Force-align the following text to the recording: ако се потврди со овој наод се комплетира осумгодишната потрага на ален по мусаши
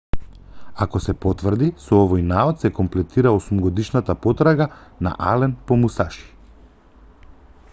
ако 0.83 0.99
се 1.07 1.13
потврди 1.25 1.67
со 1.83 1.99
овој 2.05 2.23
наод 2.31 2.63
се 2.63 2.71
комплетира 2.79 3.33
осумгодишната 3.41 4.15
потрага 4.23 4.67
на 5.09 5.13
ален 5.33 5.55
по 5.71 5.79
мусаши 5.83 6.27